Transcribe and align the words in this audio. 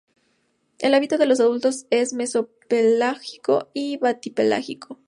El 0.79 0.95
hábitat 0.95 1.19
de 1.19 1.27
los 1.27 1.39
adultos 1.41 1.85
es 1.91 2.11
mesopelágico 2.15 3.59
a 3.75 3.97
batipelágico. 4.01 4.97